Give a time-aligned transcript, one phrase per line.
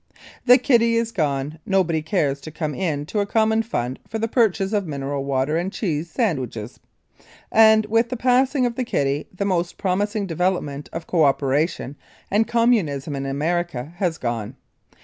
[0.47, 1.59] The kitty is gone.
[1.63, 5.57] Nobody cares to come in to a common fund for the purchase of mineral water
[5.57, 6.79] and cheese sandwiches.
[7.51, 11.97] And with the passing of the kitty the most promising development of co operation
[12.31, 14.55] and communism in America has gone.